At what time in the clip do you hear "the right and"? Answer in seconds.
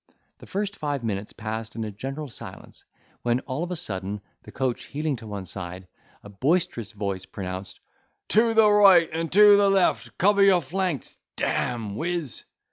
8.55-9.31